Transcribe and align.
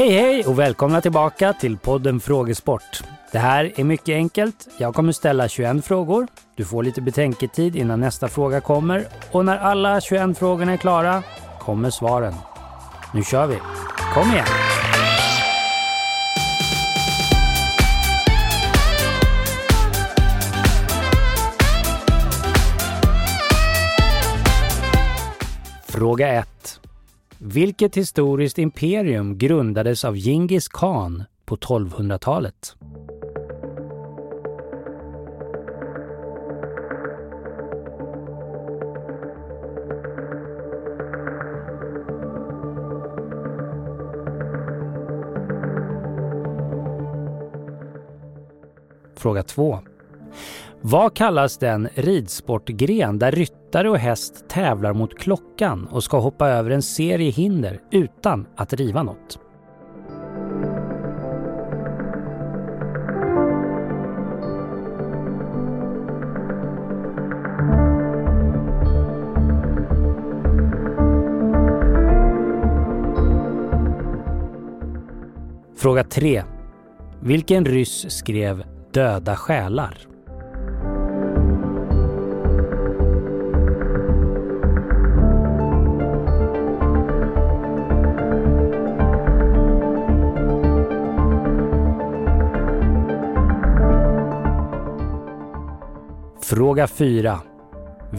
Hej 0.00 0.10
hej 0.10 0.46
och 0.46 0.58
välkomna 0.58 1.00
tillbaka 1.00 1.52
till 1.52 1.78
podden 1.78 2.20
Frågesport. 2.20 3.02
Det 3.32 3.38
här 3.38 3.72
är 3.76 3.84
mycket 3.84 4.14
enkelt. 4.14 4.68
Jag 4.78 4.94
kommer 4.94 5.12
ställa 5.12 5.48
21 5.48 5.84
frågor. 5.84 6.26
Du 6.56 6.64
får 6.64 6.82
lite 6.82 7.00
betänketid 7.00 7.76
innan 7.76 8.00
nästa 8.00 8.28
fråga 8.28 8.60
kommer 8.60 9.06
och 9.30 9.44
när 9.44 9.58
alla 9.58 10.00
21 10.00 10.38
frågorna 10.38 10.72
är 10.72 10.76
klara 10.76 11.22
kommer 11.58 11.90
svaren. 11.90 12.34
Nu 13.14 13.24
kör 13.24 13.46
vi! 13.46 13.58
Kom 14.14 14.30
igen! 14.30 14.46
Fråga 25.88 26.28
1. 26.28 26.59
Vilket 27.42 27.96
historiskt 27.96 28.58
imperium 28.58 29.38
grundades 29.38 30.04
av 30.04 30.16
Genghis 30.16 30.68
khan 30.68 31.24
på 31.44 31.56
1200-talet? 31.56 32.76
Fråga 49.16 49.42
2. 49.42 49.78
Vad 50.80 51.16
kallas 51.16 51.58
den 51.58 51.88
ridsportgren 51.94 53.18
där 53.18 53.32
ryttare 53.32 53.59
och 53.74 53.98
häst 53.98 54.44
tävlar 54.48 54.92
mot 54.92 55.18
klockan 55.18 55.86
och 55.86 56.04
ska 56.04 56.18
hoppa 56.18 56.48
över 56.48 56.70
en 56.70 56.82
serie 56.82 57.30
hinder 57.30 57.80
utan 57.90 58.46
att 58.56 58.72
riva 58.72 59.02
något? 59.02 59.38
Fråga 75.76 76.04
3. 76.04 76.42
Vilken 77.20 77.64
ryss 77.64 78.10
skrev 78.10 78.64
Döda 78.92 79.36
själar? 79.36 80.09
Fråga 96.50 96.86
4. 96.86 97.40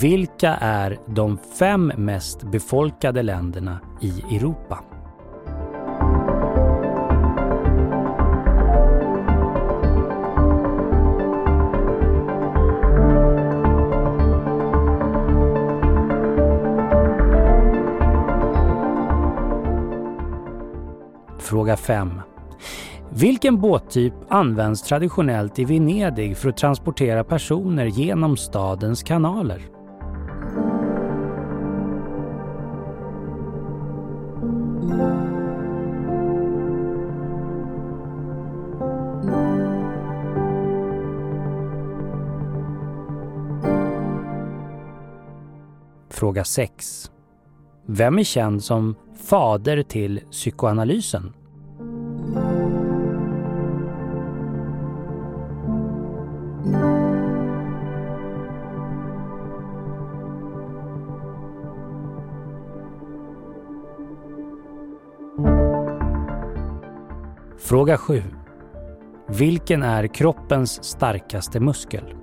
Vilka 0.00 0.50
är 0.60 0.98
de 1.06 1.38
fem 1.58 1.92
mest 1.96 2.42
befolkade 2.42 3.22
länderna 3.22 3.80
i 4.00 4.36
Europa? 4.36 4.84
Fråga 21.38 21.76
5. 21.76 22.20
Vilken 23.16 23.60
båttyp 23.60 24.14
används 24.28 24.82
traditionellt 24.82 25.58
i 25.58 25.64
Venedig 25.64 26.36
för 26.36 26.48
att 26.48 26.56
transportera 26.56 27.24
personer 27.24 27.84
genom 27.84 28.36
stadens 28.36 29.02
kanaler? 29.02 29.62
Fråga 46.10 46.44
6. 46.44 47.10
Vem 47.86 48.18
är 48.18 48.24
känd 48.24 48.64
som 48.64 48.94
fader 49.28 49.82
till 49.82 50.20
psykoanalysen? 50.30 51.32
Fråga 67.58 67.98
7. 67.98 68.22
Vilken 69.28 69.82
är 69.82 70.06
kroppens 70.06 70.84
starkaste 70.84 71.60
muskel? 71.60 72.14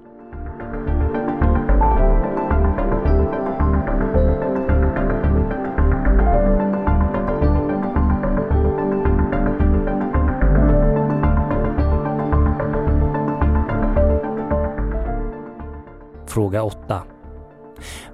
Fråga 16.28 16.64
8. 16.64 17.04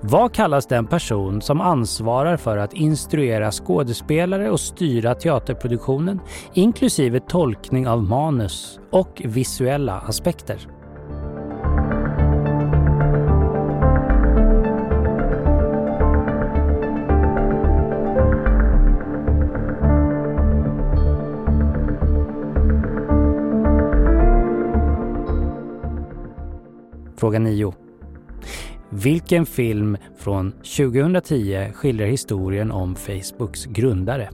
Vad 0.02 0.34
kallas 0.34 0.66
den 0.66 0.88
person 0.88 1.42
som 1.42 1.62
ansvarar 1.62 2.38
för 2.38 2.58
att 2.58 2.74
instruera 2.74 3.52
skådespelare 3.52 4.52
och 4.52 4.60
styra 4.60 5.16
teaterproduktionen 5.16 6.20
inklusive 6.54 7.20
tolkning 7.20 7.88
av 7.88 8.04
manus 8.04 8.80
och 8.92 9.22
visuella 9.26 9.94
aspekter? 9.94 10.68
Fråga 27.18 27.40
9. 27.40 27.87
Vilken 29.04 29.46
film 29.46 29.98
från 30.18 30.52
2010 30.52 31.72
skildrar 31.74 32.06
historien 32.06 32.72
om 32.72 32.96
Facebooks 32.96 33.66
grundare? 33.66 34.30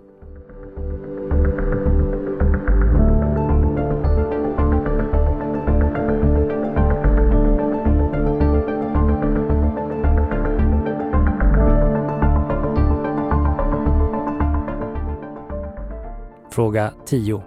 Fråga 16.51 16.93
10. 17.05 17.43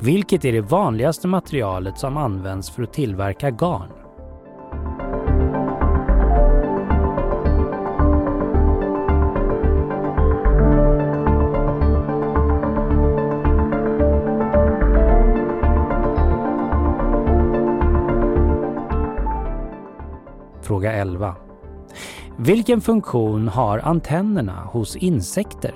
Vilket 0.00 0.44
är 0.44 0.52
det 0.52 0.60
vanligaste 0.60 1.28
materialet 1.28 1.98
som 1.98 2.16
används 2.16 2.70
för 2.70 2.82
att 2.82 2.92
tillverka 2.92 3.50
garn? 3.50 4.01
Fråga 20.72 20.92
11. 20.92 21.34
Vilken 22.38 22.80
funktion 22.80 23.48
har 23.48 23.78
antennerna 23.78 24.64
hos 24.64 24.96
insekter? 24.96 25.74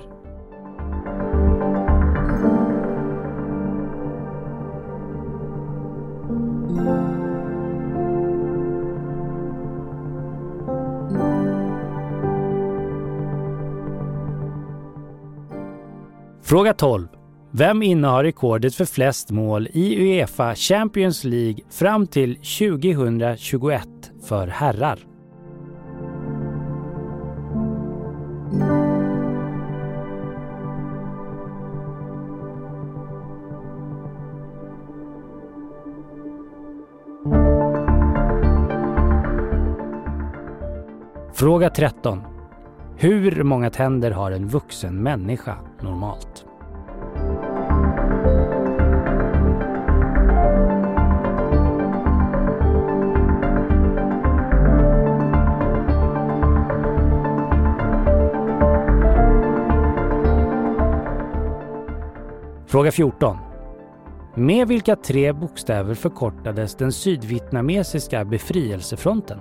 Fråga 16.41 16.73
12. 16.73 17.07
Vem 17.51 17.83
innehar 17.83 18.23
rekordet 18.23 18.75
för 18.75 18.85
flest 18.85 19.31
mål 19.31 19.67
i 19.73 19.97
Uefa 19.99 20.55
Champions 20.55 21.23
League 21.23 21.59
fram 21.69 22.07
till 22.07 22.35
2021 22.35 23.96
för 24.27 24.47
herrar. 24.47 24.99
Fråga 41.33 41.69
13. 41.69 42.21
Hur 42.97 43.43
många 43.43 43.69
tänder 43.69 44.11
har 44.11 44.31
en 44.31 44.47
vuxen 44.47 45.03
människa 45.03 45.55
normalt? 45.81 46.46
Fråga 62.67 62.91
14. 62.91 63.37
Med 64.35 64.67
vilka 64.67 64.95
tre 64.95 65.33
bokstäver 65.33 65.95
förkortades 65.95 66.75
den 66.75 66.91
sydvietnamesiska 66.91 68.25
befrielsefronten? 68.25 69.39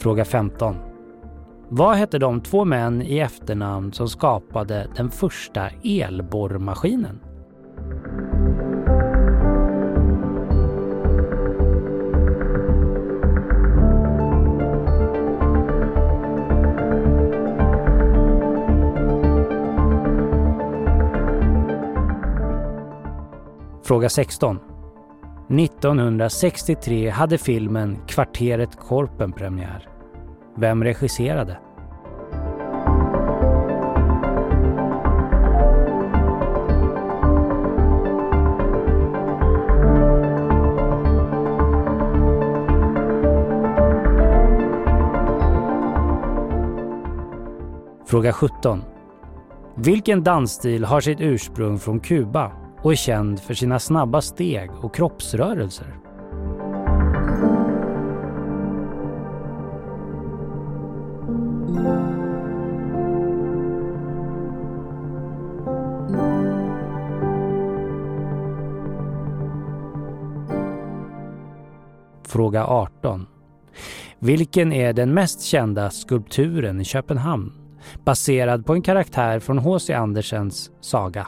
Fråga 0.00 0.24
15. 0.24 0.89
Vad 1.72 1.96
hette 1.96 2.18
de 2.18 2.40
två 2.40 2.64
män 2.64 3.02
i 3.02 3.18
efternamn 3.18 3.92
som 3.92 4.08
skapade 4.08 4.88
den 4.96 5.10
första 5.10 5.70
elborrmaskinen? 5.84 7.20
Fråga 23.82 24.08
16. 24.08 24.58
1963 25.50 27.10
hade 27.10 27.38
filmen 27.38 27.98
Kvarteret 28.06 28.76
Korpen 28.76 29.32
premiär. 29.32 29.99
Vem 30.54 30.84
regisserade? 30.84 31.58
Fråga 48.10 48.32
17. 48.32 48.82
Vilken 49.74 50.24
dansstil 50.24 50.84
har 50.84 51.00
sitt 51.00 51.20
ursprung 51.20 51.78
från 51.78 52.00
Kuba 52.00 52.52
och 52.82 52.92
är 52.92 52.96
känd 52.96 53.40
för 53.40 53.54
sina 53.54 53.78
snabba 53.78 54.20
steg 54.20 54.70
och 54.82 54.94
kroppsrörelser? 54.94 55.96
Fråga 72.40 72.66
18. 72.66 73.26
Vilken 74.18 74.72
är 74.72 74.92
den 74.92 75.14
mest 75.14 75.40
kända 75.42 75.90
skulpturen 75.90 76.80
i 76.80 76.84
Köpenhamn? 76.84 77.52
Baserad 78.04 78.66
på 78.66 78.74
en 78.74 78.82
karaktär 78.82 79.40
från 79.40 79.58
H.C. 79.58 79.94
Andersens 79.94 80.70
saga. 80.80 81.26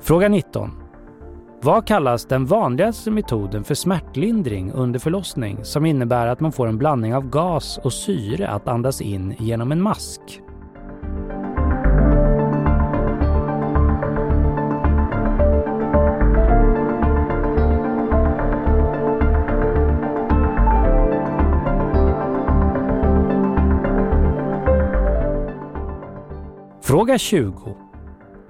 Fråga 0.00 0.28
19. 0.28 0.83
Vad 1.64 1.86
kallas 1.86 2.24
den 2.24 2.46
vanligaste 2.46 3.10
metoden 3.10 3.64
för 3.64 3.74
smärtlindring 3.74 4.72
under 4.72 4.98
förlossning 4.98 5.64
som 5.64 5.86
innebär 5.86 6.26
att 6.26 6.40
man 6.40 6.52
får 6.52 6.66
en 6.66 6.78
blandning 6.78 7.14
av 7.14 7.28
gas 7.28 7.78
och 7.78 7.92
syre 7.92 8.48
att 8.48 8.68
andas 8.68 9.00
in 9.00 9.34
genom 9.38 9.72
en 9.72 9.82
mask? 9.82 10.20
Fråga 26.82 27.18
20. 27.18 27.83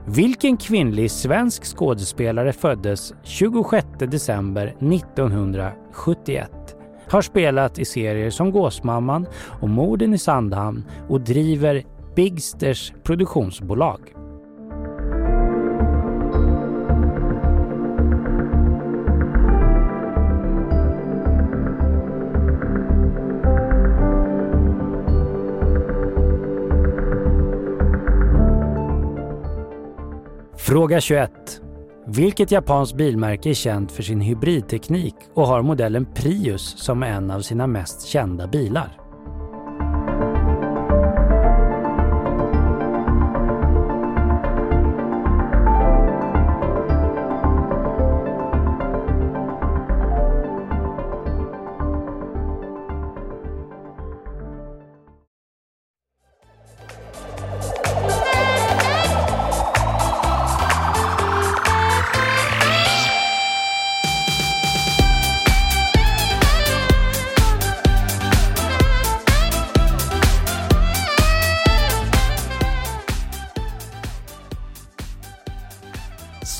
Vilken 0.06 0.56
kvinnlig 0.56 1.10
svensk 1.10 1.64
skådespelare 1.64 2.52
föddes 2.52 3.14
26 3.22 3.86
december 3.98 4.66
1971? 4.66 6.50
Har 7.08 7.22
spelat 7.22 7.78
i 7.78 7.84
serier 7.84 8.30
som 8.30 8.50
Gåsmamman 8.50 9.26
och 9.60 9.68
Morden 9.68 10.14
i 10.14 10.18
Sandhamn 10.18 10.84
och 11.08 11.20
driver 11.20 11.84
Bigsters 12.16 12.92
produktionsbolag. 13.02 14.00
Fråga 30.66 31.00
21. 31.00 31.30
Vilket 32.06 32.50
japanskt 32.50 32.96
bilmärke 32.96 33.50
är 33.50 33.54
känt 33.54 33.92
för 33.92 34.02
sin 34.02 34.20
hybridteknik 34.20 35.14
och 35.34 35.46
har 35.46 35.62
modellen 35.62 36.06
Prius 36.14 36.78
som 36.78 37.02
en 37.02 37.30
av 37.30 37.40
sina 37.40 37.66
mest 37.66 38.06
kända 38.06 38.46
bilar? 38.46 39.04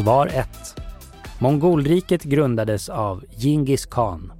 Svar 0.05 0.27
1. 0.27 0.49
Mongolriket 1.39 2.25
grundades 2.25 2.89
av 2.89 3.25
Genghis 3.37 3.87
khan. 3.87 4.33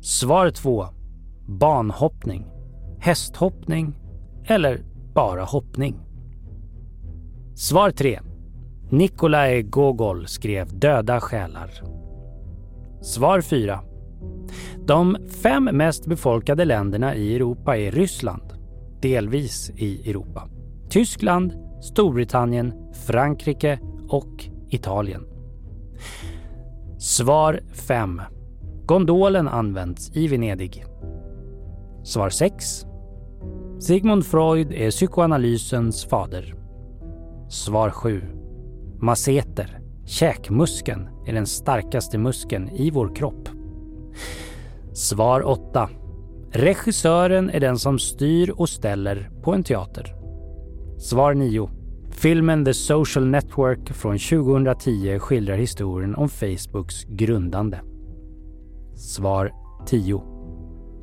Svar 0.00 0.50
2. 0.50 0.86
Banhoppning, 1.48 2.46
hästhoppning 3.00 3.94
eller 4.44 4.80
bara 5.14 5.44
hoppning. 5.44 6.00
Svar 7.54 7.90
3. 7.90 8.20
Nikolaj 8.90 9.62
Gogol 9.62 10.28
skrev 10.28 10.78
Döda 10.78 11.20
själar. 11.20 11.70
Svar 13.02 13.40
4. 13.40 13.80
De 14.86 15.16
fem 15.42 15.64
mest 15.64 16.06
befolkade 16.06 16.64
länderna 16.64 17.14
i 17.14 17.36
Europa 17.36 17.76
är 17.76 17.90
Ryssland, 17.90 18.52
delvis 19.02 19.70
i 19.70 20.10
Europa, 20.10 20.48
Tyskland, 20.90 21.52
Storbritannien, 21.82 22.72
Frankrike 23.06 23.78
och 24.08 24.44
Italien. 24.70 25.22
Svar 26.98 27.60
5. 27.72 28.22
Gondolen 28.86 29.48
används 29.48 30.10
i 30.16 30.28
Venedig. 30.28 30.84
Svar 32.04 32.30
6. 32.30 32.86
Sigmund 33.78 34.26
Freud 34.26 34.72
är 34.72 34.90
psykoanalysens 34.90 36.04
fader. 36.04 36.54
Svar 37.48 37.90
7. 37.90 38.22
Masseter, 39.00 39.80
käkmuskeln, 40.06 41.08
är 41.26 41.32
den 41.32 41.46
starkaste 41.46 42.18
muskeln 42.18 42.68
i 42.68 42.90
vår 42.90 43.14
kropp. 43.14 43.48
Svar 44.92 45.46
8. 45.46 45.88
Regissören 46.52 47.50
är 47.50 47.60
den 47.60 47.78
som 47.78 47.98
styr 47.98 48.50
och 48.50 48.68
ställer 48.68 49.30
på 49.42 49.52
en 49.54 49.64
teater. 49.64 50.14
Svar 50.98 51.34
9. 51.34 51.70
Filmen 52.18 52.64
The 52.64 52.74
Social 52.74 53.26
Network 53.26 53.92
från 53.92 54.18
2010 54.18 55.18
skildrar 55.18 55.56
historien 55.56 56.14
om 56.14 56.28
Facebooks 56.28 57.04
grundande. 57.04 57.80
Svar 58.94 59.52
10. 59.86 60.22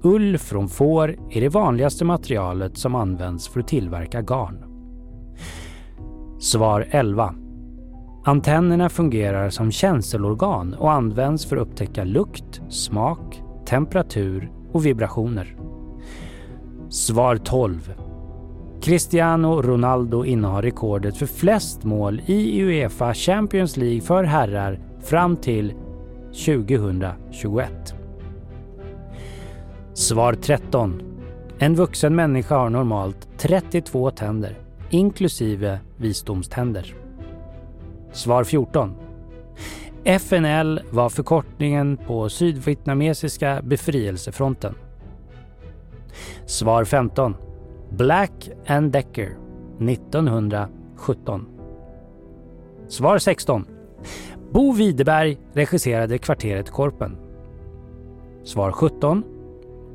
Ull 0.04 0.38
från 0.38 0.70
får 0.70 1.16
är 1.32 1.42
det 1.42 1.50
vanligaste 1.50 2.06
materialet 2.06 2.78
som 2.78 2.96
används 2.96 3.48
för 3.48 3.60
att 3.60 3.68
tillverka 3.68 4.22
garn. 4.22 4.66
Svar 6.40 6.88
11. 6.92 7.36
Antennerna 8.26 8.90
fungerar 8.90 9.50
som 9.50 9.72
känselorgan 9.72 10.74
och 10.74 10.92
används 10.92 11.46
för 11.46 11.58
att 11.58 11.68
upptäcka 11.68 12.04
lukt, 12.04 12.62
smak, 12.70 13.42
temperatur 13.66 14.52
och 14.72 14.86
vibrationer. 14.86 15.58
Svar 16.90 17.38
12. 17.38 17.94
Cristiano 18.84 19.62
Ronaldo 19.62 20.26
innehar 20.26 20.62
rekordet 20.62 21.18
för 21.18 21.26
flest 21.26 21.84
mål 21.84 22.22
i 22.26 22.62
Uefa 22.64 23.14
Champions 23.14 23.78
League 23.78 24.02
för 24.02 24.24
herrar 24.24 24.80
fram 25.04 25.38
till 25.38 25.74
2021. 26.46 27.96
Svar 29.94 30.34
13. 30.34 31.02
En 31.60 31.76
vuxen 31.76 32.16
människa 32.16 32.56
har 32.58 32.70
normalt 32.70 33.28
32 33.38 34.12
tänder, 34.12 34.60
inklusive 34.90 35.80
visdomständer. 35.98 36.96
Svar 38.12 38.44
14. 38.44 38.96
FNL 40.04 40.82
var 40.92 41.10
förkortningen 41.10 41.98
på 41.98 42.30
Sydvietnamesiska 42.30 43.62
befrielsefronten. 43.64 44.76
Svar 46.46 46.86
15. 46.86 47.36
Black 47.90 48.50
and 48.68 48.92
Decker 48.92 49.38
1917. 49.80 51.46
Svar 52.88 53.18
16. 53.18 53.66
Bo 54.52 54.72
Widerberg 54.72 55.38
regisserade 55.54 56.18
Kvarteret 56.18 56.70
Korpen. 56.70 57.18
Svar 58.44 58.72
17. 58.72 59.24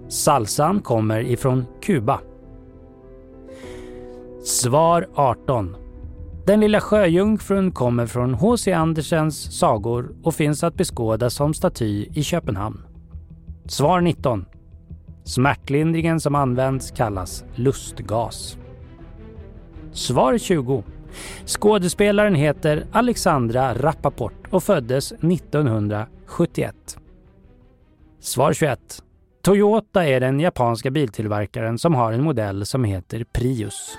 Salsan 0.09 0.81
kommer 0.81 1.21
ifrån 1.21 1.65
Kuba. 1.83 2.21
Svar 4.45 5.07
18. 5.15 5.77
Den 6.47 6.61
lilla 6.61 6.81
sjöjungfrun 6.81 7.73
kommer 7.73 8.07
från 8.07 8.35
H.C. 8.35 8.73
Andersens 8.73 9.59
sagor 9.59 10.15
och 10.23 10.35
finns 10.35 10.65
att 10.65 10.75
beskåda 10.75 11.31
som 11.31 11.55
staty 11.55 12.07
i 12.15 12.23
Köpenhamn. 12.23 12.83
Svar 13.67 14.01
19. 14.01 14.45
Smärtlindringen 15.29 16.21
som 16.21 16.35
används 16.35 16.91
kallas 16.91 17.45
lustgas. 17.55 18.59
Svar 19.93 20.39
20. 20.39 20.85
Skådespelaren 21.47 22.35
heter 22.35 22.87
Alexandra 22.93 23.75
Rappaport 23.75 24.47
och 24.51 24.63
föddes 24.63 25.13
1971. 25.13 26.99
Svar 28.21 28.53
21. 28.53 29.03
Toyota 29.43 30.07
är 30.07 30.21
den 30.21 30.41
japanska 30.41 30.91
biltillverkaren 30.91 31.79
som 31.79 31.95
har 31.95 32.13
en 32.13 32.25
modell 32.25 32.67
som 32.67 32.85
heter 32.85 33.25
Prius. 33.33 33.99